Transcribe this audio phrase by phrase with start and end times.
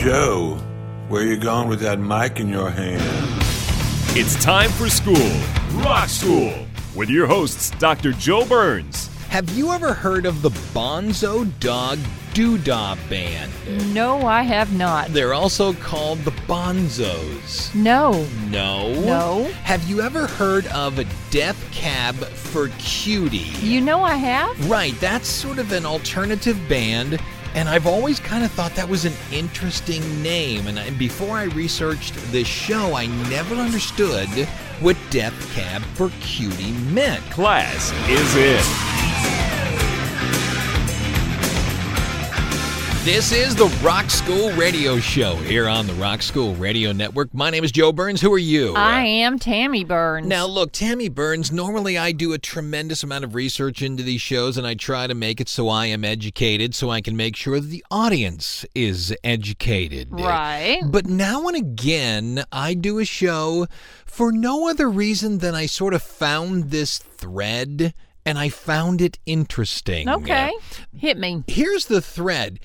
[0.00, 0.56] Joe,
[1.08, 3.02] where you going with that mic in your hand?
[4.16, 5.30] It's time for school,
[5.84, 6.54] Rock School,
[6.94, 8.12] with your hosts, Dr.
[8.12, 9.08] Joe Burns.
[9.28, 11.98] Have you ever heard of the Bonzo Dog
[12.32, 13.52] Doodah Band?
[13.92, 15.08] No, I have not.
[15.08, 17.74] They're also called the Bonzos.
[17.74, 18.26] No.
[18.48, 18.94] No?
[19.04, 19.44] No.
[19.64, 23.52] Have you ever heard of a Death Cab for Cutie?
[23.60, 24.70] You know I have?
[24.70, 27.20] Right, that's sort of an alternative band.
[27.54, 30.66] And I've always kind of thought that was an interesting name.
[30.66, 34.28] And, I, before I researched this show, I never understood
[34.80, 37.22] what Death Cab for Cutie meant.
[37.30, 38.99] Class is in.
[43.02, 47.32] This is the Rock School Radio Show here on the Rock School Radio Network.
[47.32, 48.20] My name is Joe Burns.
[48.20, 48.74] Who are you?
[48.74, 50.26] I am Tammy Burns.
[50.26, 54.58] Now, look, Tammy Burns, normally I do a tremendous amount of research into these shows
[54.58, 57.58] and I try to make it so I am educated so I can make sure
[57.58, 60.08] that the audience is educated.
[60.10, 60.82] Right.
[60.84, 63.66] But now and again, I do a show
[64.04, 67.94] for no other reason than I sort of found this thread
[68.26, 70.08] and I found it interesting.
[70.08, 70.52] Okay.
[70.96, 71.42] Hit me.
[71.46, 72.60] Here's the thread.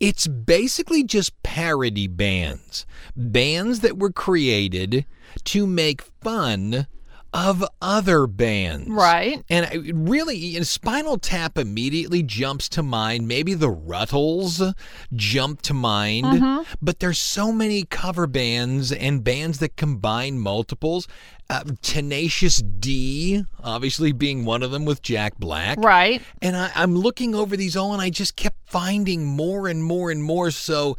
[0.00, 2.86] It's basically just parody bands.
[3.16, 5.04] Bands that were created
[5.44, 6.86] to make fun
[7.32, 8.88] of other bands.
[8.88, 9.42] Right.
[9.50, 13.28] And I- really, and Spinal Tap immediately jumps to mind.
[13.28, 14.74] Maybe the Rutles
[15.14, 16.26] jump to mind.
[16.26, 16.72] Mm-hmm.
[16.80, 21.06] But there's so many cover bands and bands that combine multiples.
[21.50, 25.78] Uh, Tenacious D, obviously being one of them with Jack Black.
[25.78, 26.20] Right.
[26.42, 30.10] And I, I'm looking over these all, and I just kept finding more and more
[30.10, 30.50] and more.
[30.50, 30.96] So,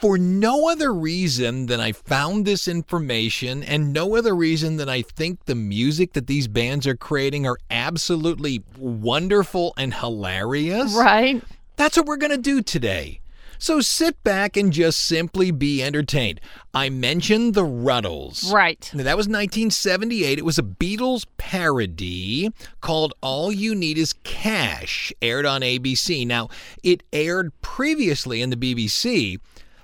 [0.00, 5.02] for no other reason than I found this information, and no other reason than I
[5.02, 10.94] think the music that these bands are creating are absolutely wonderful and hilarious.
[10.94, 11.42] Right.
[11.76, 13.20] That's what we're going to do today.
[13.58, 16.40] So sit back and just simply be entertained.
[16.72, 18.50] I mentioned the Rutles.
[18.50, 18.90] Right.
[18.94, 20.38] Now, that was 1978.
[20.38, 22.50] It was a Beatles parody
[22.80, 26.26] called All You Need Is Cash, aired on ABC.
[26.26, 26.48] Now,
[26.82, 29.38] it aired previously in the BBC,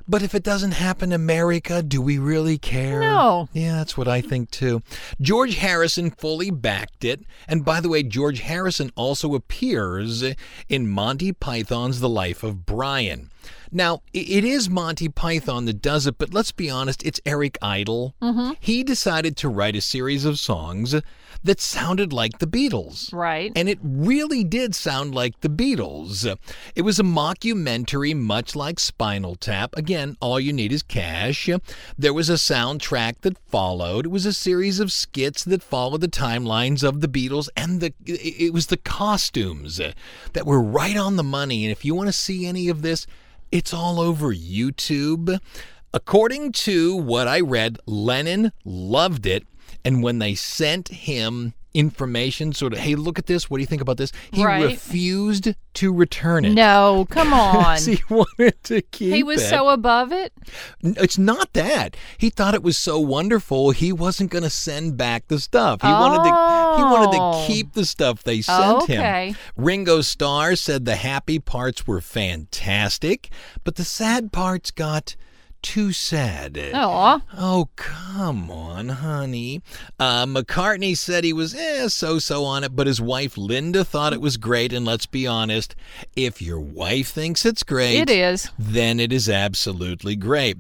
[0.09, 3.01] but if it doesn't happen in America, do we really care?
[3.01, 3.49] No.
[3.53, 4.83] Yeah, that's what I think too.
[5.21, 7.23] George Harrison fully backed it.
[7.49, 10.25] And by the way, George Harrison also appears
[10.69, 13.31] in Monty Python's The Life of Brian.
[13.73, 18.15] Now, it is Monty Python that does it, but let's be honest, it's Eric Idle.
[18.23, 18.53] Mm-hmm.
[18.61, 20.95] He decided to write a series of songs
[21.47, 23.13] that sounded like the Beatles.
[23.13, 23.51] Right.
[23.57, 26.37] And it really did sound like the Beatles.
[26.75, 29.75] It was a mockumentary, much like Spinal Tap.
[29.77, 31.49] Again, all you need is cash.
[31.99, 34.07] There was a soundtrack that followed.
[34.07, 37.95] It was a series of skits that followed the timelines of the Beatles, and the
[38.05, 39.81] it was the costumes
[40.33, 41.65] that were right on the money.
[41.65, 43.07] And if you want to see any of this,
[43.51, 45.39] it's all over YouTube.
[45.95, 49.47] According to what I read, Lennon loved it.
[49.87, 53.51] And when they sent him information, sort of, hey, look at this.
[53.51, 54.11] What do you think about this?
[54.33, 54.65] He Right.
[54.65, 56.55] refused to return it.
[56.55, 57.79] No, come on.
[57.79, 59.51] he wanted to keep he was it.
[59.51, 60.33] so above it.
[60.83, 61.95] It's not that.
[62.17, 65.83] He thought it was so wonderful he wasn't going to send back the stuff.
[65.83, 66.31] He wanted to
[66.79, 67.33] he wanted Oh.
[67.43, 69.29] to keep the stuff they sent Okay.
[69.29, 69.37] him.
[69.55, 73.29] Ringo Starr said the happy parts were fantastic,
[73.65, 75.15] but the sad parts got
[75.67, 76.59] too sad.
[76.75, 77.21] Aw.
[77.37, 79.63] Oh, come on, honey.
[79.99, 84.13] Uh, McCartney said he was eh, so so on it, but his wife Linda thought
[84.13, 84.73] it was great.
[84.73, 85.75] And let's be honest,
[86.15, 88.51] if your wife thinks it's great, It is.
[88.59, 90.57] then it is absolutely great.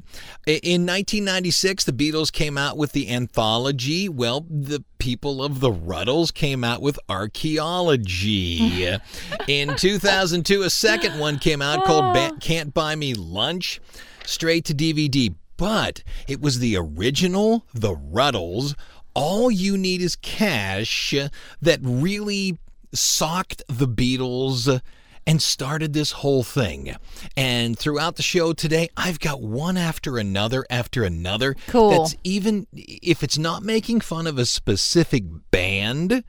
[0.47, 4.09] In 1996, the Beatles came out with the anthology.
[4.09, 8.97] Well, the people of the Rutles came out with archaeology.
[9.49, 13.81] In 2002, a second one came out called ba- Can't Buy Me Lunch,
[14.27, 15.35] straight to DVD.
[15.57, 18.75] But it was the original, the Rutles.
[19.15, 21.15] All you need is cash
[21.63, 22.59] that really
[22.93, 24.83] socked the Beatles
[25.27, 26.95] and started this whole thing.
[27.37, 31.57] And throughout the show today, I've got one after another after another.
[31.69, 31.91] Cool.
[31.91, 36.23] That's even if it's not making fun of a specific band,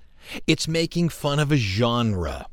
[0.45, 2.47] It's making fun of a genre.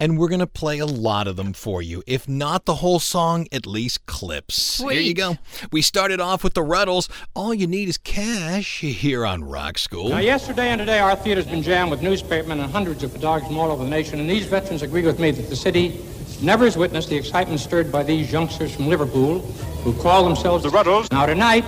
[0.00, 2.02] And we're going to play a lot of them for you.
[2.06, 4.78] If not the whole song, at least clips.
[4.78, 5.36] Here you go.
[5.72, 7.08] We started off with the Rutles.
[7.34, 10.10] All you need is cash here on Rock School.
[10.10, 13.58] Now, yesterday and today, our theater's been jammed with newspapermen and hundreds of photographers from
[13.58, 16.00] all over the nation, and these veterans agree with me that the city
[16.42, 19.40] never has witnessed the excitement stirred by these youngsters from Liverpool
[19.82, 21.10] who call themselves the Rutles.
[21.10, 21.64] Now, tonight,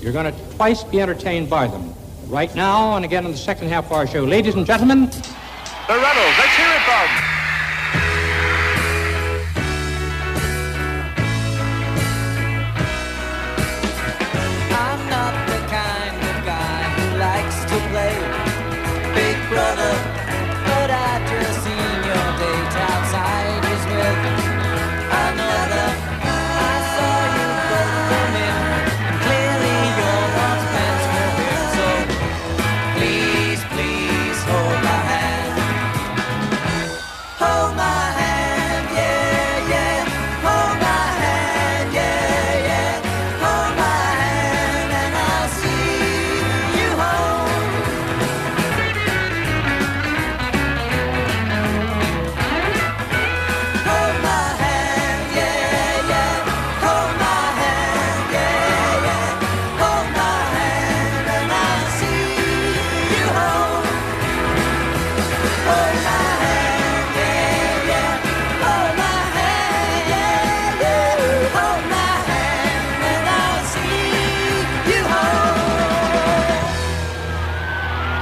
[0.00, 1.94] you're going to twice be entertained by them.
[2.26, 4.24] Right now, and again in the second half of our show.
[4.24, 6.38] Ladies and gentlemen, The Rutles.
[6.38, 7.25] Let's hear it from.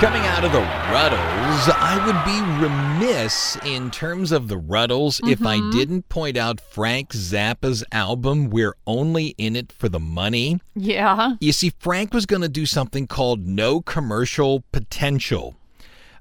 [0.05, 5.41] Coming out of the Rutles, I would be remiss in terms of the Rutles if
[5.41, 5.71] I mm-hmm.
[5.71, 10.61] didn't point out Frank Zappa's album, We're Only in It for the Money.
[10.75, 11.37] Yeah.
[11.41, 15.57] You see, Frank was going to do something called No Commercial Potential.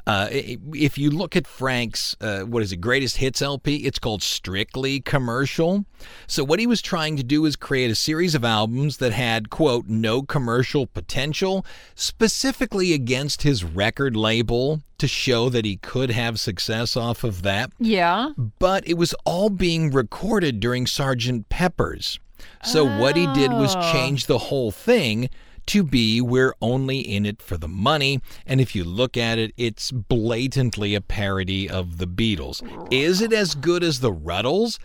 [0.06, 4.22] Uh, if you look at Frank's, uh, what is it, greatest hits LP, it's called
[4.22, 5.86] Strictly Commercial.
[6.28, 9.50] So, what he was trying to do is create a series of albums that had,
[9.50, 11.66] quote, no commercial potential,
[11.96, 17.72] specifically against his record label to show that he could have success off of that
[17.80, 18.30] Yeah.
[18.60, 22.20] but it was all being recorded during Sergeant Pepper's.
[22.64, 23.92] So what he did was Oh.
[23.94, 25.30] change the whole thing
[25.68, 28.22] to be we're only in it for the money.
[28.46, 32.62] And if you look at it, it's blatantly a parody of the Beatles.
[32.92, 34.80] Is it as good as the Rutles?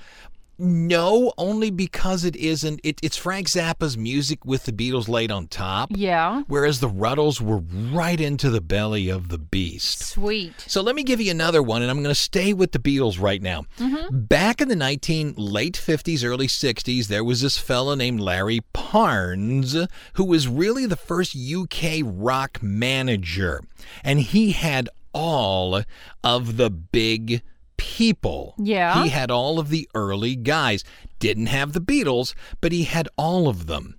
[0.59, 2.81] No, only because it isn't.
[2.83, 5.91] It, it's Frank Zappa's music with the Beatles laid on top.
[5.95, 6.43] Yeah.
[6.49, 10.01] Whereas the Rutles were right into the belly of the beast.
[10.01, 10.55] Sweet.
[10.67, 13.21] So let me give you another one, and I'm going to stay with the Beatles
[13.21, 13.67] right now.
[13.79, 14.19] Mm-hmm.
[14.19, 19.77] Back in the 19 late 50s, early 60s, there was this fella named Larry Parnes
[20.15, 23.63] who was really the first UK rock manager,
[24.03, 25.83] and he had all
[26.25, 27.43] of the big
[27.79, 28.55] people.
[28.59, 29.03] Yeah.
[29.03, 30.85] He had all of the early guys.
[31.19, 33.99] Didn't have the Beatles, but he had all of them.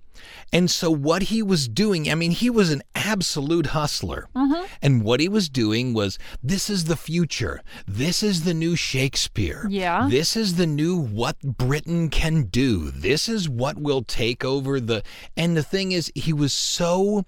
[0.52, 4.28] And so, what he was doing, I mean, he was an absolute hustler.
[4.34, 4.64] Mm-hmm.
[4.82, 7.62] And what he was doing was this is the future.
[7.86, 9.66] This is the new Shakespeare.
[9.68, 10.08] Yeah.
[10.10, 12.90] This is the new what Britain can do.
[12.90, 15.02] This is what will take over the.
[15.36, 17.24] And the thing is, he was so.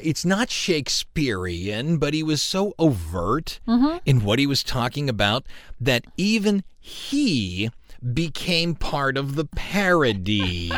[0.00, 3.98] It's not Shakespearean, but he was so overt mm-hmm.
[4.04, 5.44] in what he was talking about
[5.80, 7.70] that even he
[8.12, 10.70] became part of the parody.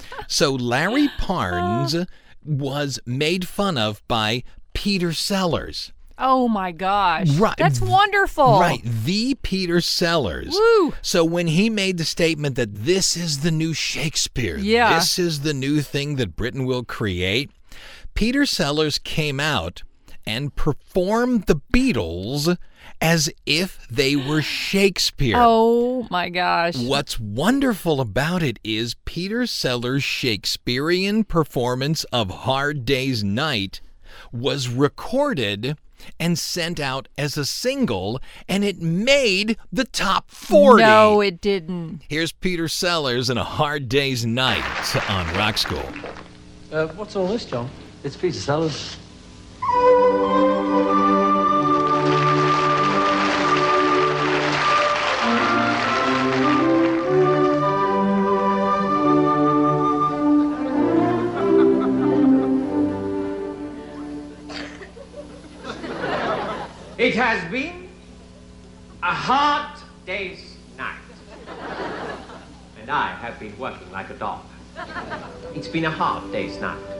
[0.28, 2.06] so Larry Parnes
[2.44, 4.42] was made fun of by
[4.74, 5.92] Peter Sellers.
[6.20, 7.30] Oh my gosh.
[7.30, 7.54] Right.
[7.56, 8.58] That's wonderful.
[8.58, 10.52] Right, the Peter Sellers.
[10.52, 10.92] Woo.
[11.00, 14.98] So when he made the statement that this is the new Shakespeare, Yeah.
[14.98, 17.52] this is the new thing that Britain will create,
[18.18, 19.84] Peter Sellers came out
[20.26, 22.58] and performed the Beatles
[23.00, 25.36] as if they were Shakespeare.
[25.38, 26.76] Oh my gosh.
[26.76, 33.80] What's wonderful about it is Peter Sellers' Shakespearean performance of Hard Day's Night
[34.32, 35.78] was recorded
[36.18, 40.82] and sent out as a single, and it made the top 40.
[40.82, 42.02] No, it didn't.
[42.08, 44.64] Here's Peter Sellers in A Hard Day's Night
[45.08, 45.88] on Rock School.
[46.72, 47.70] Uh, what's all this, John?
[48.08, 48.96] It's Peter Sellers.
[66.96, 67.90] It has been
[69.02, 70.94] a hard day's night.
[72.80, 74.40] And I have been working like a dog.
[75.54, 76.97] It's been a hard day's night.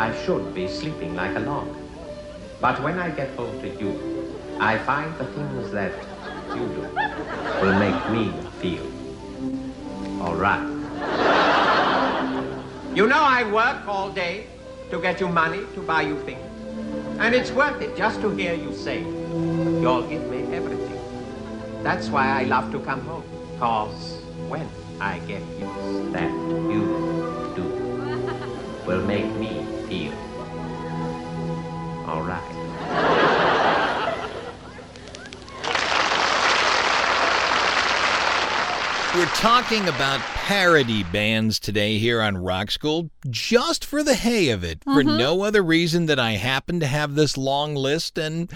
[0.00, 1.68] I should be sleeping like a log.
[2.58, 3.90] But when I get home to you,
[4.58, 5.92] I find the things that
[6.56, 6.84] you do
[7.60, 8.86] will make me feel
[10.22, 10.64] all right.
[12.94, 14.46] You know I work all day
[14.90, 16.48] to get you money to buy you things.
[17.18, 20.98] And it's worth it just to hear you say, you'll give me everything.
[21.82, 23.24] That's why I love to come home.
[23.58, 24.66] Cause when
[24.98, 26.32] I get used that
[26.72, 27.68] you do
[28.86, 29.59] will make me
[29.90, 30.12] feel
[32.06, 32.40] all right.
[39.16, 44.62] We're talking about parody bands today here on Rock School just for the hay of
[44.62, 45.18] it, for mm-hmm.
[45.18, 48.48] no other reason that I happen to have this long list and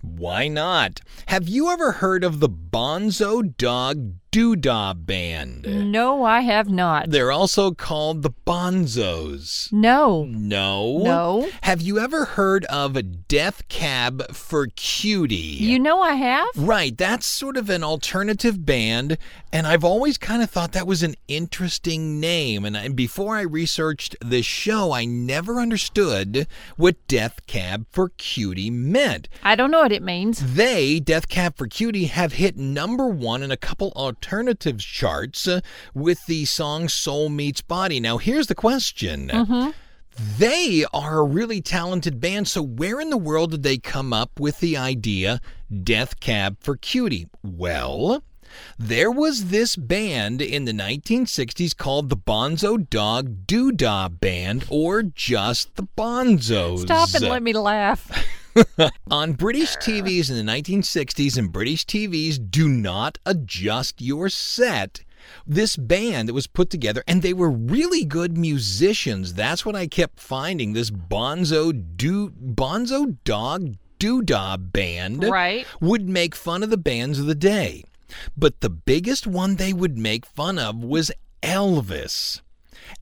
[0.00, 1.00] why not?
[1.26, 5.90] Have you ever heard of the Bonzo Dog Doodah Band?
[5.90, 7.10] No, I have not.
[7.10, 9.72] They're also called the Bonzos.
[9.72, 10.24] No.
[10.24, 10.98] No.
[10.98, 11.48] No.
[11.62, 15.34] Have you ever heard of Death Cab for Cutie?
[15.36, 16.48] You know I have?
[16.56, 19.16] Right, that's sort of an alternative band,
[19.50, 22.66] and I've always kind of thought that was an interesting name.
[22.66, 28.70] And I, before I researched this show, I never understood what Death Cab for Cutie
[28.70, 29.28] meant.
[29.42, 30.54] I don't know what it means.
[30.54, 35.60] They, Death Cab for Cutie, have hit number one in a couple alternatives charts uh,
[35.94, 38.00] with the song Soul Meets Body.
[38.00, 39.30] Now, here's the question.
[40.36, 44.40] They are a really talented band, so where in the world did they come up
[44.40, 45.40] with the idea
[45.84, 47.28] Death Cab for Cutie?
[47.44, 48.24] Well,
[48.76, 55.76] there was this band in the 1960s called the Bonzo Dog Doodah Band, or just
[55.76, 56.80] the Bonzos.
[56.80, 58.10] Stop and let me laugh.
[59.10, 65.02] On British TVs in the 1960s and British TVs, do not adjust your set.
[65.46, 69.34] This band that was put together, and they were really good musicians.
[69.34, 70.72] That's what I kept finding.
[70.72, 75.66] This Bonzo do Bonzo Dog Doodah band Right.
[75.80, 77.84] would make fun of the bands of the day.
[78.36, 81.10] But the biggest one they would make fun of was
[81.42, 82.40] Elvis.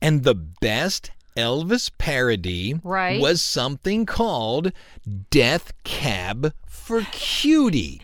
[0.02, 3.20] And the best Elvis parody Right.
[3.20, 4.72] was something called
[5.30, 8.02] Death Cab for Cutie.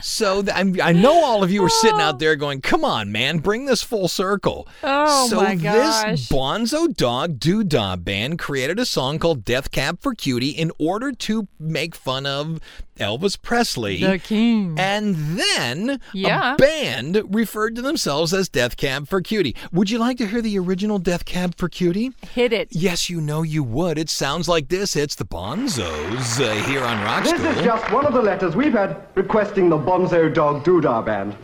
[0.00, 3.10] So th- I'm, I know all of you are sitting out there going, "Come on,
[3.10, 6.28] man, bring this full circle." Oh, so my this.
[6.28, 11.48] Bonzo Dog Doodah band created a song called "Death Cab for Cutie" in order to
[11.58, 12.60] make fun of
[12.98, 14.00] Elvis Presley.
[14.00, 14.74] The king.
[14.78, 16.54] And then Yeah.
[16.54, 19.54] a band referred to themselves as Death Cab for Cutie.
[19.72, 22.12] Would you like to hear the original Death Cab for Cutie?
[22.32, 22.68] Hit it.
[22.70, 23.98] Yes, you know you would.
[23.98, 24.96] It sounds like this.
[24.96, 27.46] It's the Bonzos uh, here on Rock This School.
[27.46, 31.36] is just one of the letters we've had requesting the Bonzo Dog Doodah Band.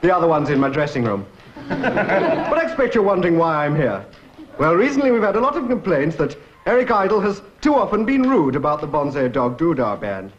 [0.00, 1.26] The other one's in my dressing room.
[1.68, 4.04] but I expect you're wondering why I'm here.
[4.58, 8.22] Well, recently we've had a lot of complaints that Eric Idle has too often been
[8.22, 10.32] rude about the Bonzo Dog Doodah Band.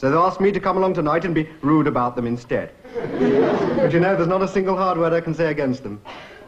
[0.00, 2.72] So they asked me to come along tonight and be rude about them instead.
[2.94, 6.00] but you know, there's not a single hard word I can say against them.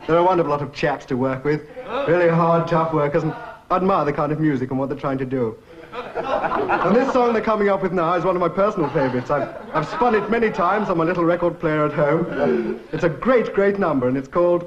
[0.07, 1.61] They're a wonderful lot of chaps to work with.
[2.09, 3.35] Really hard, tough workers, and
[3.71, 5.59] I admire the kind of music and what they're trying to do.
[5.93, 9.31] And this song they're coming up with now is one of my personal favorites.
[9.31, 12.81] I've, I've spun it many times on my little record player at home.
[12.91, 14.65] It's a great, great number, and it's called,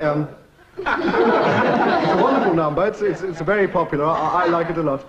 [0.00, 0.26] um,
[0.78, 2.86] it's a wonderful number.
[2.86, 4.06] It's, it's, it's very popular.
[4.06, 5.04] I, I like it a lot.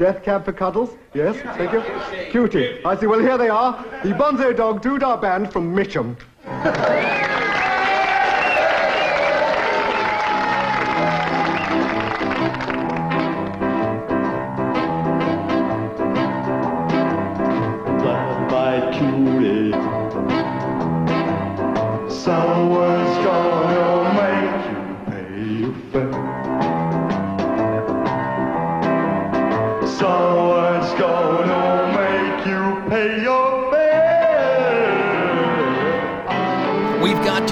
[0.00, 0.96] Death Cab for Cuddles?
[1.12, 1.82] Yes, thank you.
[2.30, 2.82] Cutie.
[2.86, 3.06] I see.
[3.06, 3.84] Well, here they are.
[4.02, 6.16] The Bonzo Dog Doodah Band from Mitcham.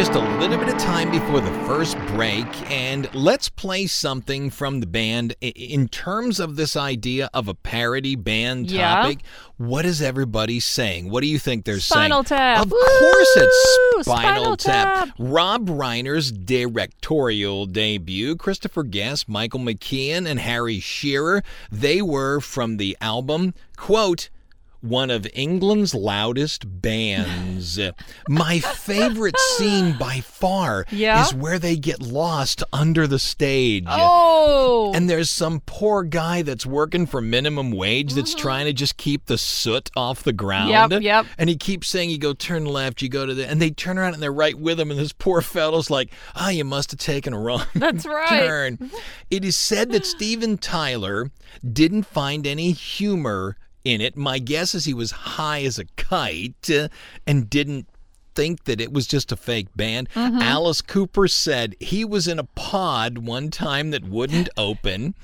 [0.09, 4.81] just a little bit of time before the first break, and let's play something from
[4.81, 9.03] the band in terms of this idea of a parody band Yeah.
[9.03, 9.19] topic.
[9.59, 11.11] What is everybody saying?
[11.11, 12.39] What do you think they're Spinal saying?
[12.39, 12.63] Tap.
[12.65, 15.09] Of course, it's Spinal, Spinal Tap.
[15.09, 15.15] Tap.
[15.19, 21.43] Rob Reiner's directorial debut, Christopher Guest, Michael McKean, and Harry Shearer.
[21.71, 24.31] They were from the album, quote,
[24.81, 27.79] one of England's loudest bands.
[28.29, 31.25] My favorite scene by far Yeah?
[31.25, 33.85] is where they get lost under the stage.
[33.89, 34.93] Oh.
[34.95, 39.27] And there's some poor guy that's working for minimum wage that's trying to just keep
[39.27, 40.71] the soot off the ground.
[40.73, 40.93] Mm-hmm.
[40.93, 41.27] Yep, yep.
[41.39, 43.99] And he keeps saying, you go turn left, you go to the, and they turn
[43.99, 44.91] around and they're right with him.
[44.91, 48.29] And this poor fellow's like, ah, you must have taken a wrong That's right.
[48.47, 48.91] turn.
[49.31, 51.31] It is said that Steven Tyler
[51.73, 53.57] didn't find any humor
[53.89, 54.17] in it.
[54.17, 56.89] My guess is he was high as a kite uh,
[57.27, 57.87] and didn't
[58.35, 60.09] think that it was just a fake band.
[60.15, 60.41] Mhm.
[60.41, 65.15] Alice Cooper said he was in a pod one time that wouldn't open.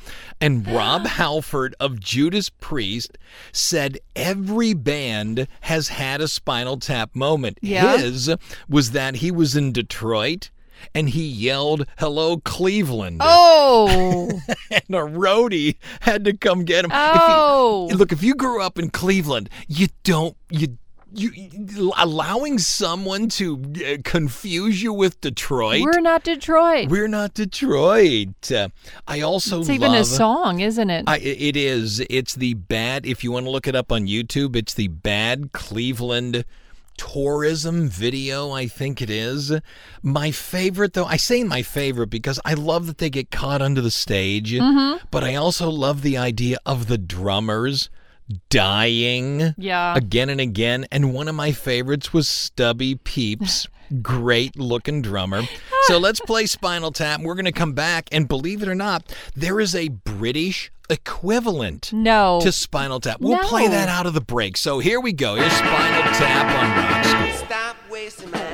[0.40, 3.16] And Rob Halford of Judas Priest
[3.52, 7.59] said every band has had a spinal tap moment.
[7.62, 7.99] Yeah.
[7.99, 8.35] His
[8.68, 10.50] was that he was in Detroit
[10.95, 13.21] and he yelled, Hello, Cleveland.
[13.23, 14.28] Oh.
[14.71, 16.90] and a roadie had to come get him.
[16.90, 17.88] If Oh.
[17.95, 20.76] look, if you grew up in Cleveland, you don't, you,
[21.12, 25.83] you, allowing someone to uh, confuse you with Detroit.
[25.83, 26.88] We're not Detroit.
[26.88, 28.50] We're not Detroit.
[28.50, 28.69] Uh,
[29.07, 31.04] I also It's even a song, isn't it?
[31.07, 32.04] I, it is.
[32.11, 33.07] It's the bad.
[33.07, 36.45] If you want to look it up on YouTube, it's the bad Cleveland
[36.97, 38.51] tourism video.
[38.53, 39.53] I think it is.
[40.03, 41.05] My favorite, though.
[41.05, 45.01] I say my favorite because I love that they get caught under the stage, Mhm.
[45.11, 47.89] but I also love the idea of the drummers
[48.49, 49.95] dying Yeah.
[49.97, 50.87] again and again.
[50.91, 53.67] And one of my favorites was Stubby Pepys.
[54.03, 55.43] Great looking drummer.
[55.87, 57.21] So let's play Spinal Tap.
[57.21, 61.93] We're going to come back, and believe it or not, there is a British equivalent
[61.93, 62.41] No.
[62.41, 63.21] to Spinal Tap.
[63.21, 64.57] We'll play that out of the break.
[64.57, 65.35] So here we go.
[65.35, 68.53] Here's Spinal Tap on Rock School.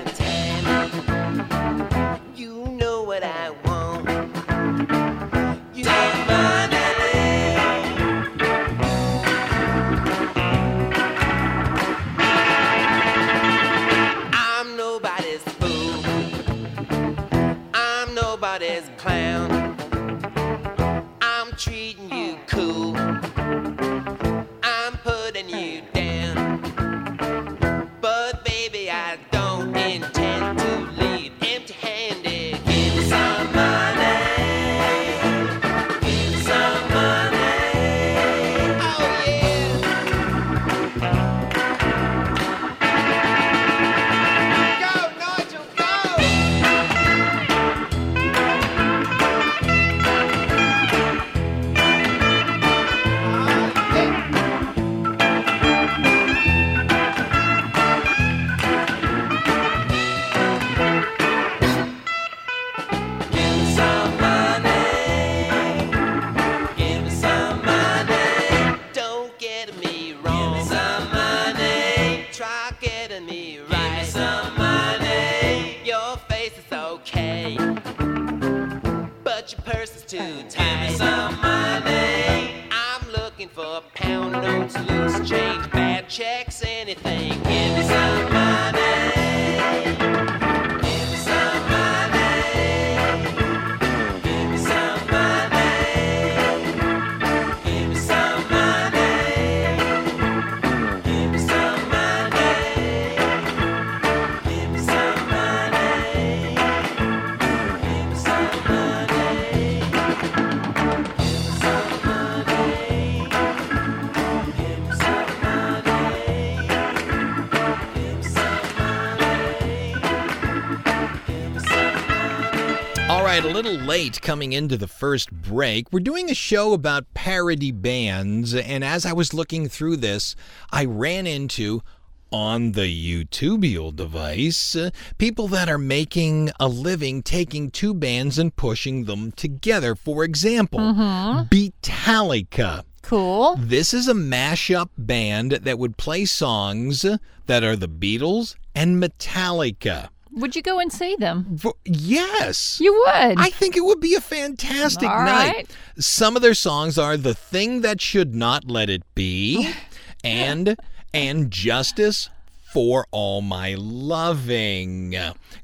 [124.30, 125.92] Coming into the first break.
[125.92, 130.36] We're doing a show about parody bands, and as I was looking through this,
[130.70, 131.82] I ran into
[132.30, 132.82] on the
[133.26, 139.32] YouTubeal device uh, people that are making a living taking two bands and pushing them
[139.32, 139.96] together.
[139.96, 141.48] For example, Mhm.
[141.50, 142.84] Beatallica.
[143.02, 143.56] Cool.
[143.58, 147.04] This is a mashup band that would play songs
[147.46, 150.10] that are the Beatles and Metallica.
[150.32, 151.58] Would you go and see them?
[151.84, 152.80] yes.
[152.80, 153.38] You would.
[153.38, 155.54] I think it would be a fantastic All night.
[155.56, 155.76] right.
[155.98, 159.72] Some of their songs are The Thing That Should Not Let It Be
[160.24, 160.76] and
[161.12, 162.30] and Justice
[162.72, 165.10] for All My Loving.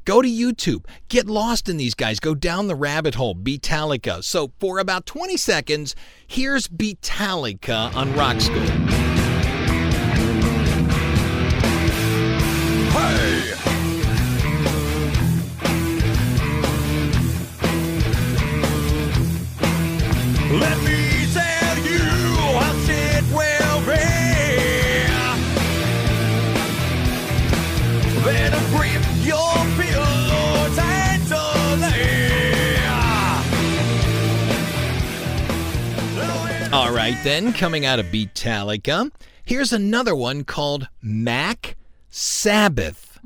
[0.05, 0.85] Go to YouTube.
[1.09, 2.19] Get lost in these guys.
[2.19, 3.37] Go down the rabbit hole.
[3.37, 4.25] Beatallica.
[4.25, 5.95] So for about 20 seconds,
[6.27, 9.06] here's Beatallica on Rock School.
[36.77, 39.11] All right, then, coming out of Beatallica,
[39.47, 41.75] here's another one called Mac
[42.11, 43.19] Sabbath.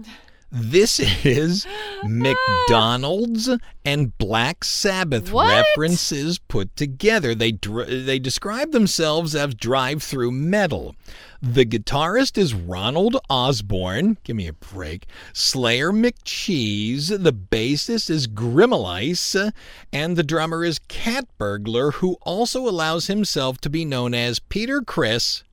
[0.52, 1.64] This is
[2.02, 3.48] McDonald's
[3.84, 5.48] and Black Sabbath What?
[5.48, 7.36] references put together.
[7.36, 10.96] They dr- they describe themselves as drive-through metal.
[11.40, 14.18] The guitarist is Ronald Osbourne.
[14.24, 15.06] Give me a break.
[15.32, 17.22] Slayer MacCheeze.
[17.22, 19.52] The bassist is Grimalice.
[19.92, 24.82] And the drummer is Cat Burglar, who also allows himself to be known as Peter
[24.82, 25.44] Chris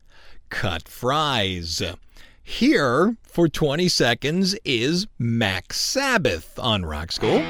[0.49, 1.83] Cut Fries.
[2.49, 7.43] Here, for 20 seconds, is Mac Sabbath on Rock School.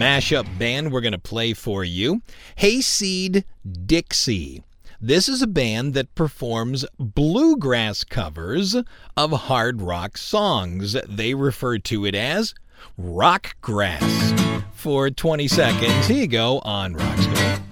[0.00, 2.22] Mashup band we're going to play for you
[2.56, 3.44] Hayseed
[3.84, 4.62] Dixie.
[4.98, 8.74] This is a band that performs bluegrass covers
[9.14, 10.96] of hard rock songs.
[11.06, 12.54] They refer to it as
[12.96, 14.62] rock grass.
[14.72, 17.69] For 20 seconds, here you go on Rock School.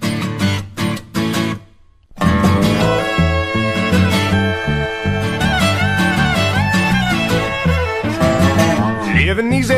[9.29, 9.75] Living easy,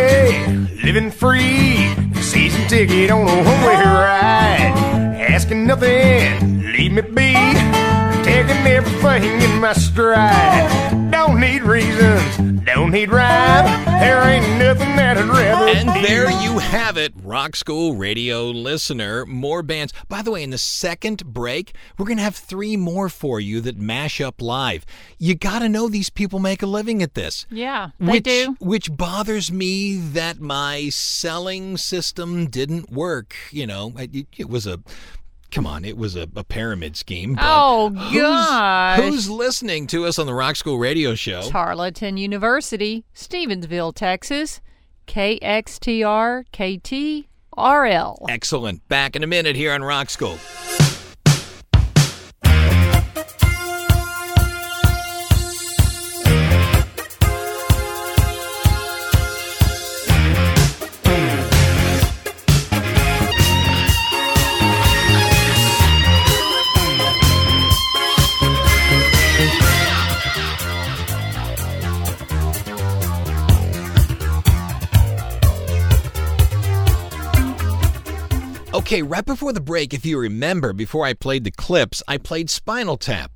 [0.81, 1.93] living free.
[2.21, 4.71] Season ticket on a one-way ride.
[5.19, 7.70] Asking nothing, leave me be.
[8.41, 11.12] Taking everything in my stride.
[11.12, 13.86] Don't need reasons, don't need rhyme.
[13.99, 16.01] There ain't nothing that I'd rather And do.
[16.08, 19.27] there you have it, Rock School Radio listener.
[19.27, 19.93] More bands.
[20.10, 23.62] By the way, in the second break, we're going to have three more for you
[23.62, 24.88] that mash up live.
[25.19, 27.45] You got to know these people make a living at this.
[27.51, 28.58] Yeah, they which, do.
[28.60, 33.36] Which bothers me that my selling system didn't work.
[33.51, 34.80] You know, it, it was a.
[35.51, 37.37] Come on, it was a, a pyramid scheme.
[37.41, 38.99] Oh, who's- gosh.
[38.99, 41.41] Who's listening to us on the Rock School Radio Show?
[41.49, 44.61] Tarleton University, Stevensville, Texas.
[45.07, 48.25] KXTR KTRL.
[48.29, 48.87] Excellent.
[48.87, 50.37] Back in a minute here on Rock School.
[78.91, 82.49] Okay, right before the break, if you remember, before I played the clips, I played
[82.49, 83.32] Spinal Tap.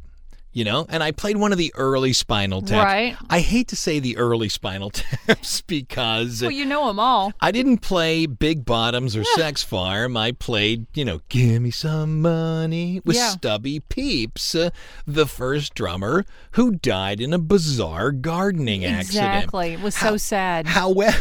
[0.51, 2.83] You know, and I played one of the early Spinal Taps.
[2.83, 3.15] Right.
[3.29, 4.89] I hate to say the early Spinal
[5.27, 7.31] Taps because Well, you know them all.
[7.39, 10.17] I didn't play Big Bottoms or Sex Farm.
[10.17, 13.29] I played, you know, Give Me Some Money with Yeah.
[13.29, 14.71] Stubby Pepys, uh,
[15.07, 19.35] the first drummer who died in a bizarre gardening accident.
[19.35, 19.71] Exactly.
[19.73, 20.67] It was so sad.
[20.67, 21.13] However,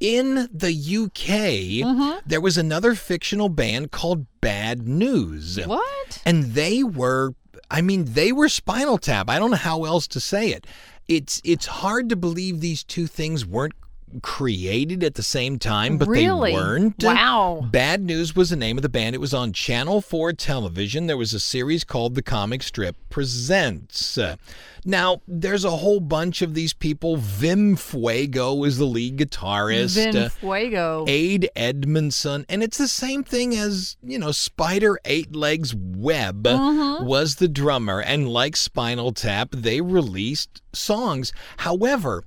[0.00, 2.18] in the UK, Mm-hmm.
[2.26, 5.58] there was another fictional band called Bad News.
[5.64, 6.22] What?
[6.24, 7.34] And they were,
[7.70, 9.28] I mean, they were Spinal Tap.
[9.30, 10.66] I don't know how else to say it.
[11.08, 13.74] It's it's hard to believe these two things weren't
[14.22, 16.50] created at the same time, but Really?
[16.52, 17.02] they weren't.
[17.02, 17.66] Wow.
[17.70, 19.14] Bad News was the name of the band.
[19.14, 21.06] It was on Channel 4 television.
[21.06, 24.16] There was a series called The Comic Strip Presents.
[24.18, 24.36] Uh,
[24.84, 27.16] now, there's a whole bunch of these people.
[27.18, 29.94] Vim Fuego is the lead guitarist.
[29.94, 31.04] Vin Uh, Fuego.
[31.06, 37.04] Ade Edmondson, and it's the same thing as, you know, Spider Eight Legs Webb Mhm.
[37.04, 41.32] was the drummer, and like Spinal Tap, they released songs.
[41.58, 42.24] However,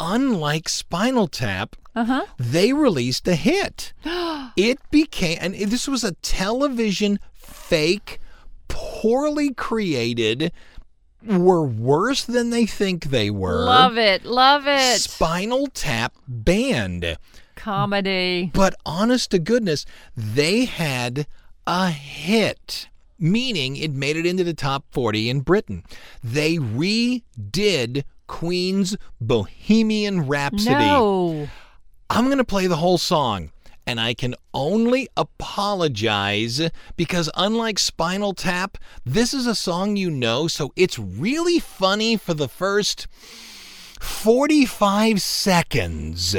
[0.00, 2.24] unlike Spinal Tap, Uh-huh.
[2.38, 3.92] they released a hit.
[4.56, 8.18] it became, and this was a television fake,
[8.68, 10.52] poorly created,
[11.24, 13.64] were worse than they think they were.
[13.64, 14.24] Love it.
[14.24, 15.00] Love it.
[15.00, 17.16] Spinal Tap band.
[17.56, 18.50] Comedy.
[18.54, 19.84] But honest to goodness,
[20.16, 21.26] they had
[21.66, 25.84] a hit, meaning it made it into the top 40 in Britain.
[26.24, 30.86] They redid Queen's Bohemian Rhapsody.
[30.86, 31.48] No.
[32.08, 33.50] I'm going to play the whole song.
[33.88, 40.46] And I can only apologize because, unlike Spinal Tap, this is a song you know,
[40.46, 43.08] so it's really funny for the first
[44.00, 46.36] 45 seconds.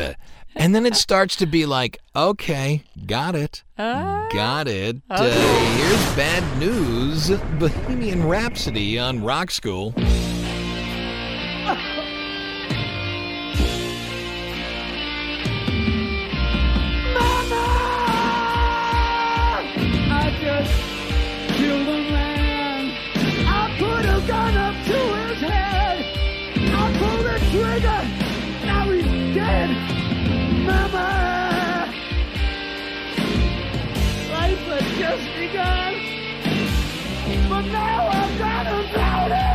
[0.55, 3.63] And then it starts to be like, okay, got it.
[3.77, 5.01] got it.
[5.09, 9.93] Uh, here's bad news Bohemian Rhapsody on Rock School.
[24.21, 26.05] I put a gun up to his head.
[26.55, 28.01] I pulled the trigger.
[28.65, 29.69] Now he's dead.
[30.65, 31.93] Mama.
[34.31, 35.93] Life had just begun.
[37.49, 39.50] But now I've got to drown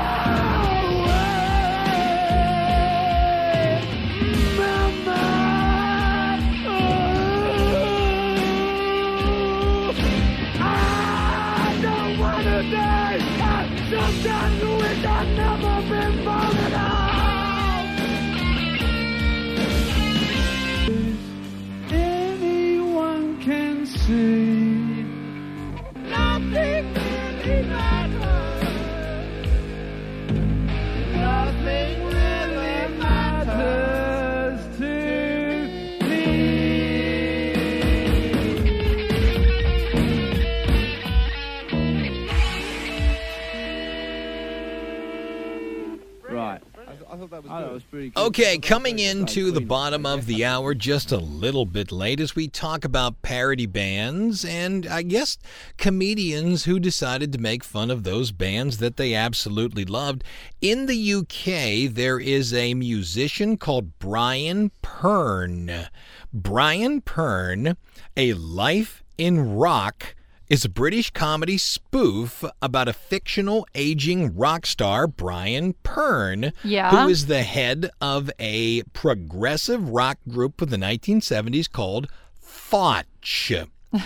[47.49, 48.21] was, pretty good.
[48.27, 52.49] Okay, coming into the bottom of the hour just a little bit late as we
[52.49, 55.39] talk about parody bands and I guess
[55.77, 60.25] comedians who decided to make fun of those bands that they absolutely loved.
[60.61, 65.89] In the UK, there is a musician called Brian Pern.
[66.33, 67.77] Brian Pern,
[68.17, 70.15] A Life in Rock
[70.49, 76.91] is a British comedy spoof about a fictional aging rock star, Brian Pern, Yeah.
[76.91, 82.09] who is the head of a progressive rock group of the 1970s called
[82.41, 83.53] Thotch.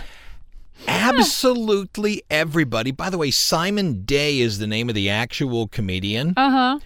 [0.88, 2.90] Absolutely everybody.
[2.90, 6.33] By the way, Simon Day is the name of the actual comedian.
[6.37, 6.79] Uh huh.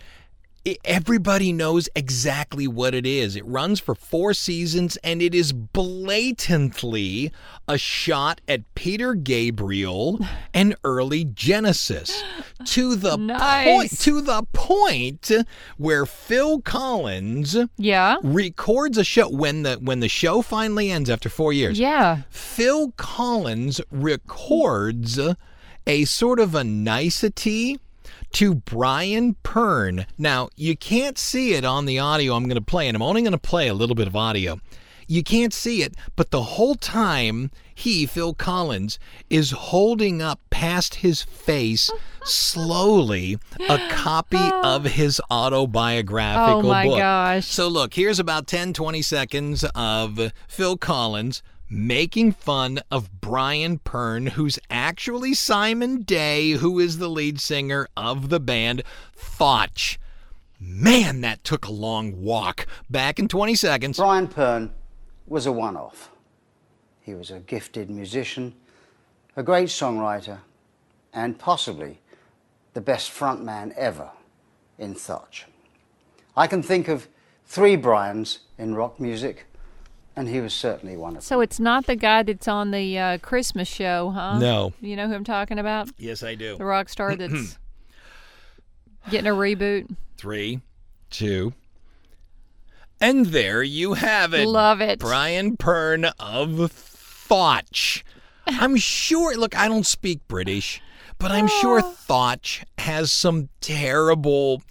[0.84, 3.36] Everybody knows exactly what it is.
[3.36, 7.30] It runs for four seasons and it is blatantly
[7.68, 10.18] a shot at Peter Gabriel
[10.54, 12.24] and early Genesis
[12.64, 13.66] to the Nice.
[13.66, 15.30] point to the point
[15.76, 18.16] where Phil Collins Yeah.
[18.22, 21.78] records a show when the when the show finally ends after 4 years.
[21.78, 22.22] Yeah.
[22.30, 25.18] Phil Collins records
[25.86, 27.78] a sort of a nicety
[28.34, 30.06] to Brian Pern.
[30.18, 33.22] Now, you can't see it on the audio I'm going to play, and I'm only
[33.22, 34.60] going to play a little bit of audio.
[35.06, 38.98] You can't see it, but the whole time he, Phil Collins,
[39.30, 41.90] is holding up past his face
[42.24, 44.76] slowly a copy oh.
[44.76, 46.64] of his autobiographical book.
[46.64, 46.98] Oh my book.
[46.98, 47.46] gosh.
[47.46, 54.30] So look, here's about 10, 20 seconds of Phil Collins making fun of Brian Pern,
[54.30, 58.82] who's actually Simon Day, who is the lead singer of the band
[59.14, 59.98] Thotch.
[60.60, 62.66] Man, that took a long walk.
[62.88, 63.98] Back in 20 seconds.
[63.98, 64.70] Brian Pern
[65.26, 66.10] was a one off.
[67.00, 68.54] He was a gifted musician,
[69.36, 70.38] a great songwriter,
[71.12, 72.00] and possibly
[72.72, 74.10] the best frontman ever
[74.78, 75.46] in Thotch.
[76.36, 77.08] I can think of
[77.46, 79.46] three Brians in rock music,
[80.16, 81.22] and he was certainly one of them.
[81.22, 84.38] So it's not the guy that's on the uh, Christmas show, huh?
[84.38, 84.72] No.
[84.80, 85.88] You know who I'm talking about?
[85.98, 86.56] Yes, I do.
[86.56, 87.58] The rock star that's
[89.10, 89.94] getting a reboot.
[90.16, 90.60] Three,
[91.10, 91.52] two,
[93.00, 94.46] and there you have it.
[94.46, 94.98] Love it.
[94.98, 98.04] Brian Pern of Thotch.
[98.46, 100.80] I'm sure, look, I don't speak British,
[101.18, 101.90] but I'm sure Oh.
[102.06, 104.62] Thotch has some terrible.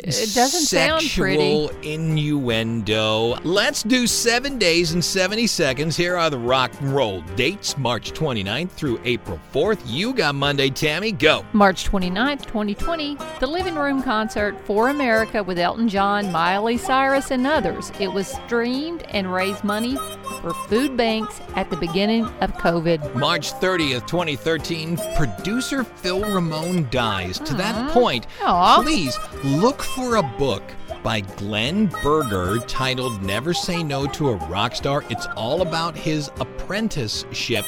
[0.00, 1.38] It doesn't sound pretty.
[1.38, 3.36] sexual innuendo.
[3.42, 5.96] Let's do seven days and 70 seconds.
[5.96, 9.80] Here are the rock and roll dates March 29th through April 4th.
[9.86, 11.10] You got Monday, Tammy.
[11.10, 11.44] Go.
[11.52, 17.44] March 29th, 2020, the Living Room concert for America with Elton John, Miley Cyrus, and
[17.44, 17.90] others.
[17.98, 19.96] It was streamed and raised money
[20.40, 23.16] for food banks at the beginning of COVID.
[23.16, 27.40] March 30th, 2013, producer Phil Ramone dies.
[27.40, 27.92] To that mm-hmm.
[27.92, 28.82] point, oh, Aw.
[28.82, 30.62] please look for a book
[31.02, 35.04] by Glenn Berger titled Never Say No to a Rock Star.
[35.10, 37.64] It's all about his apprenticeship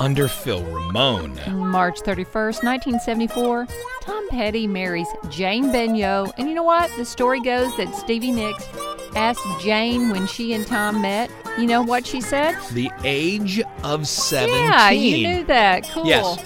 [0.00, 1.38] under Phil Ramone.
[1.52, 3.66] March 31st, 1974,
[4.02, 6.30] Tom Petty marries Jane Benyo.
[6.36, 6.90] And you know what?
[6.96, 8.68] The story goes that Stevie Nicks
[9.16, 12.56] asked Jane when she and Tom met, you know what she said?
[12.72, 14.56] The age of 17.
[14.56, 15.88] Yeah, you knew that.
[15.90, 16.06] Cool.
[16.06, 16.44] Yes.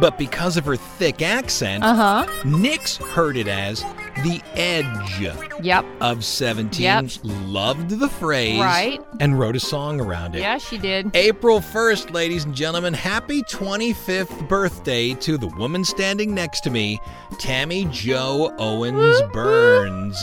[0.00, 2.26] But because of her thick accent, Uh huh.
[2.44, 3.84] Nicks heard it as
[4.22, 5.20] The Edge
[5.62, 5.84] Yep.
[6.00, 7.04] of 17 Yep.
[7.24, 9.00] loved the phrase Right.
[9.18, 10.40] and wrote a song around it.
[10.40, 11.10] Yeah, she did.
[11.14, 17.00] April 1st, ladies and gentlemen, happy 25th birthday to the woman standing next to me,
[17.38, 20.22] Tammy Joe Owens Burns.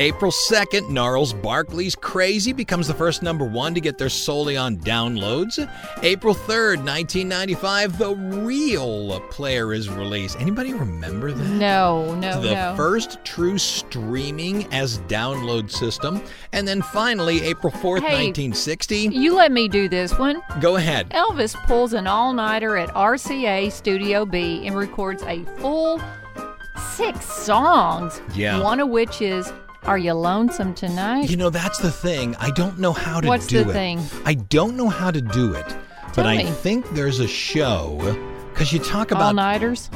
[0.00, 4.76] April 2nd, Gnarls Barkley's Crazy becomes the first number one to get their solely on
[4.76, 5.58] downloads.
[6.04, 10.40] April 3rd, 1995, The Real Player is released.
[10.40, 11.48] Anybody remember that?
[11.48, 12.74] No, no, the no.
[12.76, 16.22] first true streaming as download system.
[16.52, 18.26] And then finally, April 4th, Hey.
[18.28, 18.98] 1960.
[19.08, 20.40] You let me do this one.
[20.60, 21.08] Go ahead.
[21.10, 26.00] Elvis pulls an all nighter at RCA Studio B and records a full
[26.94, 28.20] six songs.
[28.34, 28.60] Yeah.
[28.60, 29.52] One of which is
[29.84, 31.30] Are You Lonesome Tonight?
[31.30, 32.36] You know, that's the thing.
[32.36, 33.66] I don't know how to What's do it.
[33.66, 34.00] What's the thing?
[34.24, 35.66] I don't know how to do it.
[36.06, 37.96] but Tell I think there's a show
[38.52, 39.88] because you talk about All nighters?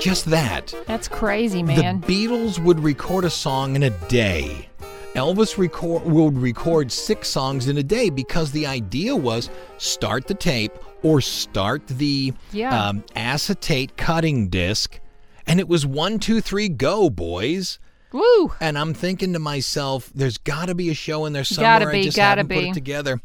[0.00, 0.74] just that.
[0.86, 2.00] That's crazy, man.
[2.00, 4.68] The Beatles would record a song in a day.
[5.14, 9.48] Elvis record, would record six songs in a day because the idea was
[9.78, 12.88] start the tape or start the Yeah.
[12.88, 15.00] um, acetate cutting disc,
[15.46, 17.78] and it was one, two, three, go, boys.
[18.16, 18.52] Woo!
[18.60, 21.80] And I'm thinking to myself, there's got to be a show in there somewhere.
[21.80, 23.20] Gotta I just gotta haven't put it together.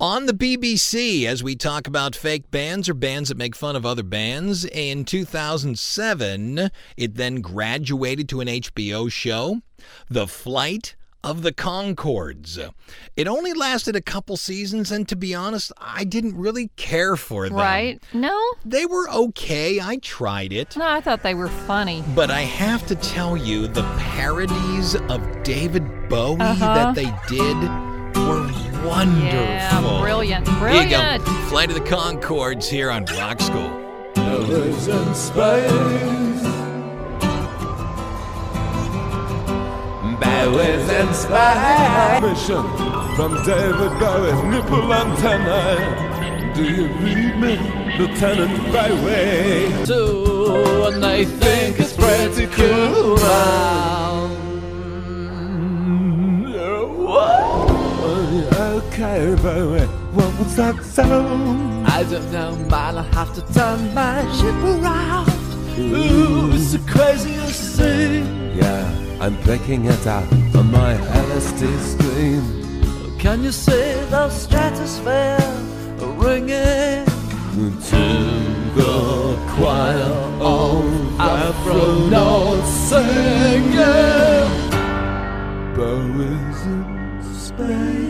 [0.00, 3.86] On the BBC, as we talk about fake bands or bands that make fun of
[3.86, 9.60] other bands, in 2007, it then graduated to an HBO show,
[10.10, 12.58] The Flight of the Conchords.
[13.16, 17.48] It only lasted a couple seasons, and to be honest, I didn't really care for
[17.48, 17.56] them.
[17.58, 18.02] Right?
[18.12, 18.38] No?
[18.64, 19.80] They were okay.
[19.80, 20.76] I tried it.
[20.76, 22.04] No, I thought they were funny.
[22.14, 26.74] But I have to tell you, the parodies of David Bowie Uh-huh.
[26.74, 27.56] that they did
[28.26, 28.42] were
[28.86, 29.24] wonderful.
[29.28, 30.44] Yeah, brilliant.
[30.44, 30.46] Brilliant.
[30.46, 31.24] Here you Brilliant.
[31.24, 31.32] go.
[31.48, 33.80] Flight of the Conchords here on Rock School.
[40.22, 41.28] In space.
[41.28, 42.22] Bowie's.
[42.22, 42.62] Mission
[43.16, 46.52] from David Bowie's nipple antenna.
[46.54, 47.58] Do you read me,
[47.98, 49.84] Lieutenant Bowie?
[49.84, 53.18] Do and they think it's pretty cool.
[58.86, 61.86] Okay, Bowie, what was that sound?
[61.88, 62.98] I don't know, man.
[62.98, 65.33] I'll have to turn my ship around.
[65.76, 68.56] Ooh, it's the craziest thing.
[68.56, 73.18] Yeah, I'm picking it up on my LSD screen.
[73.18, 75.38] Can you see the stratosphere
[76.16, 77.04] ringing?
[77.54, 78.04] To
[78.74, 83.74] the choir of Afro notes singing.
[85.74, 88.03] Bowie's in space.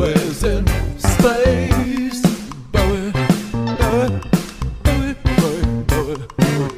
[0.00, 2.22] Bowie's in space.
[2.72, 3.12] Bowie,
[3.52, 4.20] Bowie,
[4.82, 6.72] Bowie, Bowie, Bowie, Bowie.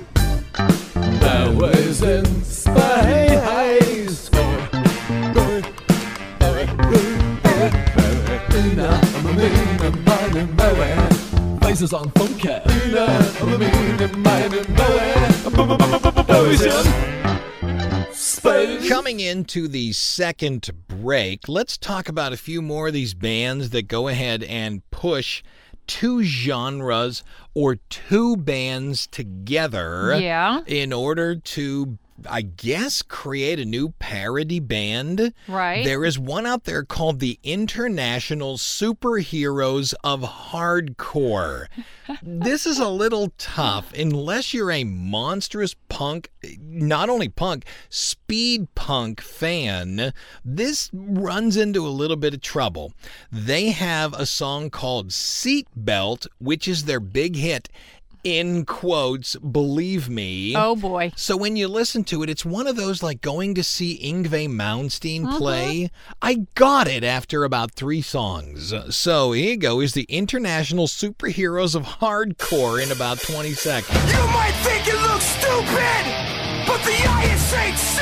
[1.21, 4.29] Bowie's in space.
[4.29, 4.67] Bowie,
[5.35, 5.63] Bowie,
[6.41, 7.07] Bowie, Bowie,
[7.95, 8.75] Bowie.
[8.75, 10.97] Now I'm a mean and mining Bowie.
[11.61, 12.49] Faces on funky.
[12.49, 13.07] Now
[13.41, 15.15] I'm a mean and mining Bowie.
[16.27, 17.22] Bowie's in space.
[18.89, 23.89] Coming into the second break, let's talk about a few more of these bands that
[23.89, 25.43] go ahead and push
[25.87, 27.23] two genres
[27.55, 30.61] or two bands together Yeah.
[30.67, 35.33] in order to I guess create a new parody band.
[35.49, 35.85] Right.
[35.85, 41.67] There is one out there called the International Superheroes of Hardcore.
[42.23, 46.31] this is a little tough unless you're a monstrous punk,
[46.61, 50.13] not only punk, speed punk fan.
[50.45, 52.93] This runs into a little bit of trouble.
[53.31, 57.69] They have a song called Seatbelt, which is their big hit.
[58.25, 60.55] In quotes, believe me.
[60.57, 61.11] Oh, boy.
[61.17, 64.49] So when you listen to it, it's one of those like going to see Yngwie
[64.49, 65.39] Malmsteen Uh-huh.
[65.39, 65.91] play.
[66.23, 68.73] I got it after about three songs.
[68.91, 69.81] So here you go.
[69.81, 74.13] Is the International Superheroes of Hardcore in about 20 seconds.
[74.13, 76.03] You might think it looks stupid,
[76.65, 77.99] but the ISHC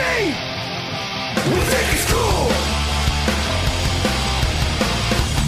[1.48, 2.50] will think it's cool.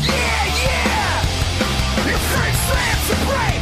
[0.00, 2.08] Yeah, yeah.
[2.08, 3.62] Your friend slams a break, you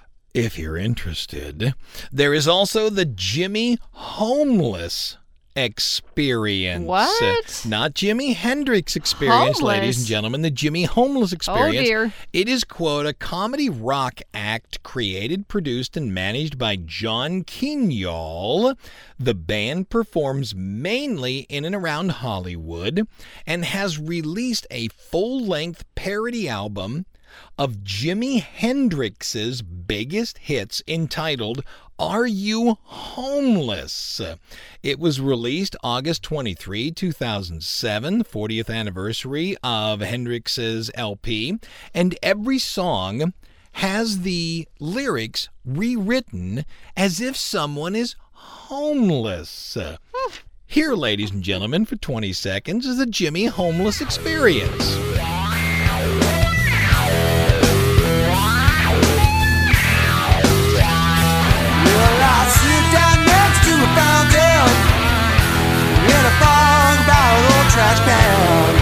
[0.33, 1.73] if you're interested.
[2.11, 5.17] There is also the Jimmy Homeless
[5.55, 6.85] experience.
[6.85, 7.65] What?
[7.67, 10.41] Not Jimi Hendrix experience, ladies and gentlemen.
[10.41, 11.77] The Jimmy Homeless oh, experience.
[11.77, 12.13] Oh dear.
[12.33, 18.77] It is, quote, a comedy rock act created, produced, and managed by John Kenyall.
[19.19, 23.07] The band performs mainly in and around Hollywood
[23.45, 27.05] and has released a full length parody album
[27.57, 31.63] of Jimi Hendrix's biggest hits entitled
[31.99, 34.21] Are You Homeless?
[34.83, 41.59] It was released August 23, 2007, 40th anniversary of Hendrix's LP,
[41.93, 43.33] and every song
[43.73, 46.65] has the lyrics rewritten
[46.97, 49.77] as if someone is homeless.
[50.65, 55.10] Here, ladies and gentlemen, for 20 seconds is the Jimmy Homeless Experience.
[67.71, 68.75] Trash can.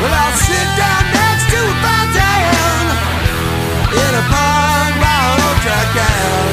[0.00, 2.84] Well, I sit down next to a fountain
[4.00, 6.48] in a fog about an old trash can.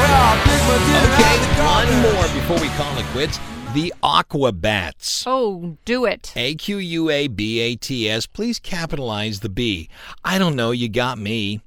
[0.00, 3.38] Well, I pick my dinner Okay, one more before we call it quits.
[3.74, 5.24] The Aquabats.
[5.26, 6.32] Oh, do it.
[6.34, 8.26] A Q U A B A T S.
[8.26, 9.90] Please capitalize the B.
[10.24, 10.70] I don't know.
[10.70, 11.60] You got me.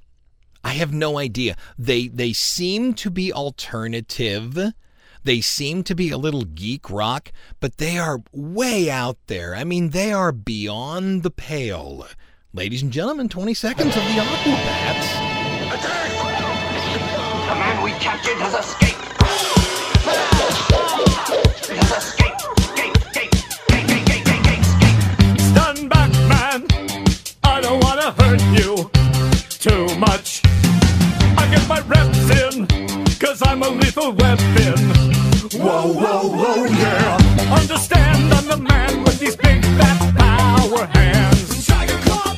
[0.64, 1.56] I have no idea.
[1.78, 4.58] They they seem to be alternative.
[5.24, 7.30] They seem to be a little geek rock,
[7.60, 9.54] but they are way out there.
[9.54, 12.08] I mean, they are beyond the pale.
[12.52, 15.08] Ladies and gentlemen, 20 seconds of the Aquabats.
[15.72, 16.10] Attack!
[17.48, 18.91] The man we captured has escaped.
[25.50, 26.66] Stand back, man.
[27.44, 28.90] I don't wanna hurt you
[29.48, 30.42] too much.
[31.38, 32.66] I get my reps in,
[33.18, 34.78] cause I'm a lethal weapon.
[35.54, 37.18] Whoa, whoa, whoa, yeah.
[37.52, 41.66] Understand I'm the man with these big fat power hands.
[41.66, 42.34] Tiger claw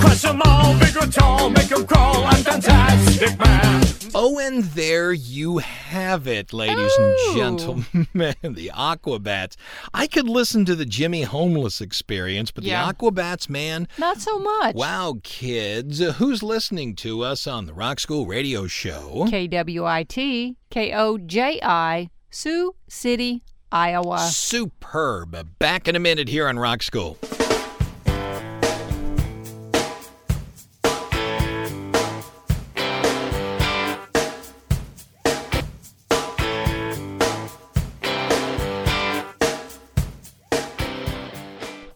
[0.00, 2.24] Crush them all, big or tall, make them crawl.
[2.24, 4.01] I'm fantastic, man.
[4.14, 7.34] Oh, and there you have it, ladies and oh.
[7.34, 7.86] gentlemen.
[8.42, 9.56] The Aquabats.
[9.94, 12.86] I could listen to the Jimmy Homeless experience, but Yeah.
[12.86, 13.88] the Aquabats, man.
[13.96, 14.74] Not so much.
[14.74, 16.00] Wow, kids.
[16.00, 19.26] Who's listening to us on the Rock School Radio Show?
[19.30, 24.18] KWIT, KOJI, Sioux City, Iowa.
[24.18, 25.58] Superb.
[25.58, 27.16] Back in a minute here on Rock School.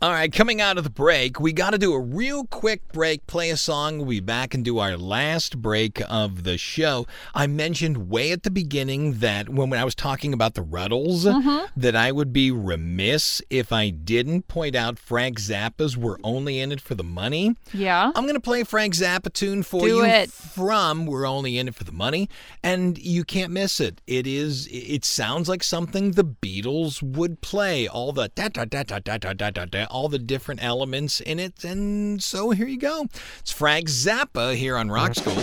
[0.07, 3.26] All right, coming out of the break, we got to do a real quick break,
[3.26, 3.98] play a song.
[3.98, 7.06] We'll be back and do our last break of the show.
[7.34, 11.24] I mentioned way at the beginning that when when I was talking about the Rutles,
[11.24, 11.68] Mhm.
[11.76, 16.72] that I would be remiss if I didn't point out Frank Zappa's We're Only in
[16.72, 17.54] It for the Money.
[17.74, 18.12] Yeah.
[18.14, 20.30] I'm going to play Frank Zappa tune for Do you it.
[20.30, 22.28] from We're Only in It for the Money,
[22.62, 24.00] and you can't miss it.
[24.06, 24.68] It is.
[24.70, 27.86] It sounds like something the Beatles would play.
[27.88, 31.20] All the da da da da da da da da da, all the different elements
[31.20, 33.09] in it, and so here you go.
[33.40, 35.34] It's Frank Zappa here on Rock School.
[35.34, 35.42] Wait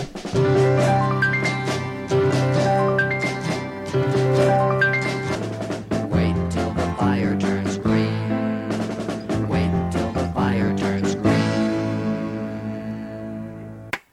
[6.50, 8.30] till the fire turns green.
[9.50, 11.34] Wait till the fire turns green.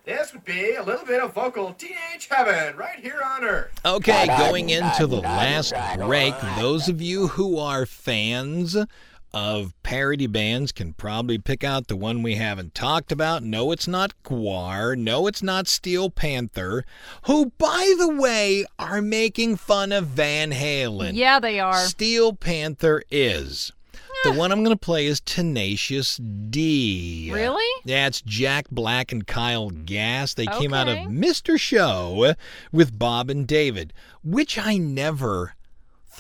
[0.04, 3.72] This would be a little bit of vocal teenage heaven right here on Earth.
[3.86, 8.76] Okay, going into the last break, those of you who are fans
[9.34, 13.44] of parody bands can probably pick out the one we haven't talked about.
[13.44, 14.98] No, it's not GWAR.
[14.98, 16.86] No, it's not Steel Panther,
[17.24, 21.12] who, by the way, are making fun of Van Halen.
[21.14, 21.78] Yeah, they are.
[21.78, 23.72] Steel Panther is.
[24.24, 27.32] The one I'm going to play is Tenacious D.
[27.34, 27.66] Really?
[27.86, 30.36] Yeah, it's Jack Black and Kyle Gass.
[30.36, 31.60] They came out of Mr.
[31.60, 32.36] Show
[32.72, 35.56] with Bob and David, which I never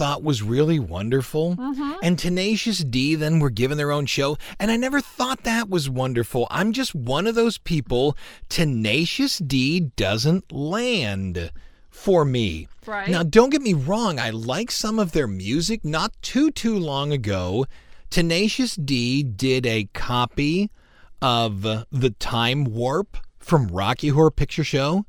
[0.01, 1.55] thought was really wonderful.
[1.57, 1.97] Mhm.
[2.01, 5.91] And Tenacious D then were given their own show, and I never thought that was
[5.91, 6.47] wonderful.
[6.49, 8.17] I'm just one of those people.
[8.49, 11.51] Tenacious D doesn't land
[11.91, 12.67] for me.
[12.87, 13.09] Right.
[13.09, 15.85] Now, don't get me wrong, I like some of their music.
[15.85, 17.67] Not too, too long ago,
[18.09, 20.71] Tenacious D did a copy
[21.21, 25.05] of The Time Warp from Rocky Horror Picture Show.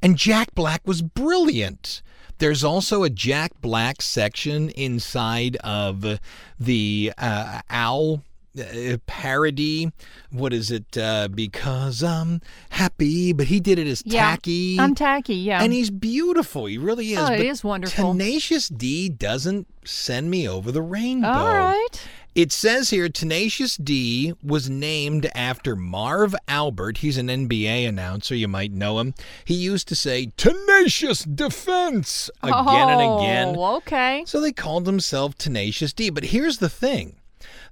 [0.00, 2.00] And Jack Black was brilliant.
[2.38, 6.18] There's also a Jack Black section inside of
[6.58, 8.22] the uh, Owl
[8.58, 9.92] uh, parody.
[10.30, 10.96] What is it?
[10.96, 14.78] Uh, because I'm happy, but he did it as Yeah, tacky.
[14.78, 15.62] I'm tacky, yeah.
[15.62, 16.66] And he's beautiful.
[16.66, 17.18] He really is.
[17.18, 18.12] Oh, but is wonderful.
[18.12, 21.28] Tenacious D doesn't send me over the rainbow.
[21.28, 22.08] All right.
[22.36, 26.98] It says here Tenacious D was named after Marv Albert.
[26.98, 28.34] He's an NBA announcer.
[28.34, 29.14] You might know him.
[29.46, 33.54] He used to say Tenacious Defense again and again.
[33.56, 34.22] Oh, okay.
[34.26, 36.10] So they called themselves Tenacious D.
[36.10, 37.16] But here's the thing.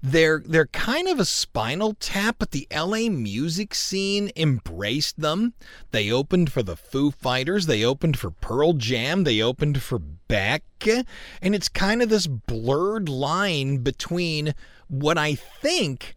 [0.07, 5.55] They're they're kind of a spinal tap, but the LA music scene embraced them.
[5.93, 10.63] They opened for the Foo Fighters, they opened for Pearl Jam, they opened for Beck,
[11.41, 14.55] and it's kind of this blurred line between
[14.89, 16.15] what I think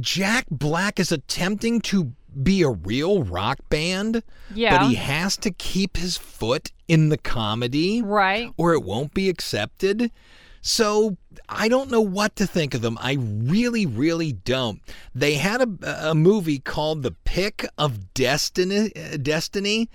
[0.00, 4.76] Jack Black is attempting to be a real rock band, Yeah.
[4.76, 8.50] but he has to keep his foot in the comedy, right?
[8.56, 10.10] Or it won't be accepted.
[10.68, 11.16] So
[11.48, 12.98] I don't know what to think of them.
[13.00, 14.82] I really, really don't.
[15.14, 18.90] They had a, a movie called The Pick of Destiny.
[19.22, 19.88] Destiny.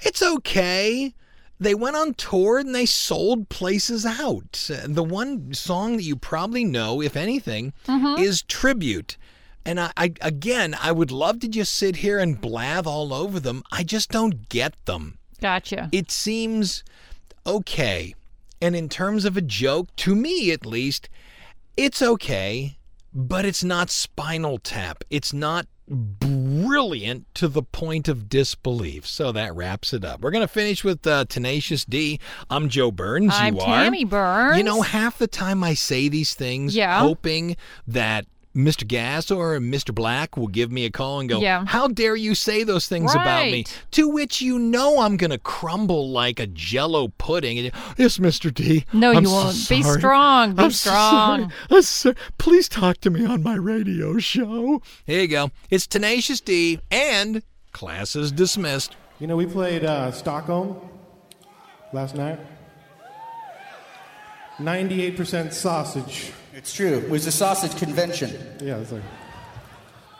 [0.00, 1.14] It's okay.
[1.60, 4.68] They went on tour and they sold places out.
[4.84, 8.18] The one song that you probably know, if anything, Mhm.
[8.18, 9.16] is Tribute.
[9.64, 13.38] And I, I again, I would love to just sit here and blath all over
[13.38, 13.62] them.
[13.70, 15.18] I just don't get them.
[15.40, 15.88] Gotcha.
[15.92, 16.82] It seems
[17.46, 18.14] okay.
[18.60, 21.08] And in terms of a joke, to me at least,
[21.76, 22.78] it's okay,
[23.12, 25.04] but it's not spinal tap.
[25.10, 29.06] It's not brilliant to the point of disbelief.
[29.06, 30.20] So that wraps it up.
[30.20, 32.18] We're going to finish with uh, Tenacious D.
[32.50, 33.32] I'm Joe Burns.
[33.34, 33.66] I'm you are.
[33.84, 34.58] Tammy Burns.
[34.58, 36.98] You know, half the time I say these things Yeah.
[37.00, 38.26] hoping that
[38.56, 38.86] Mr.
[38.88, 39.94] Gass or Mr.
[39.94, 41.64] Black will give me a call and go, Yeah.
[41.66, 43.52] How dare you say those things about me?
[43.58, 43.82] Right.
[43.92, 47.58] To which you know I'm going to crumble like a jello pudding.
[47.58, 48.52] And, yes, Mr.
[48.52, 48.84] D.
[48.92, 49.68] No, I'm you won't.
[49.68, 50.54] Be strong.
[50.54, 51.42] Be I'm so sorry.
[51.42, 51.52] strong.
[51.70, 54.80] I'm so- Please talk to me on my radio show.
[55.04, 55.50] Here you go.
[55.70, 57.42] It's Tenacious D and
[57.72, 58.96] class is dismissed.
[59.18, 60.78] You know, we played uh, Stockholm
[61.92, 62.38] last night.
[64.58, 66.32] 98% sausage.
[66.56, 66.96] It's true.
[66.96, 68.30] It was a sausage convention.
[68.62, 69.02] Yeah, it's like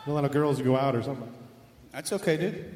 [0.05, 1.33] a lot of girls go out or something.
[1.91, 2.75] That's okay, dude.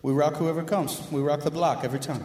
[0.00, 1.06] We rock whoever comes.
[1.12, 2.24] We rock the block every time.